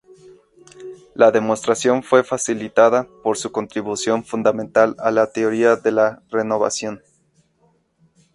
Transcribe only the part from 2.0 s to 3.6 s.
fue facilitada por su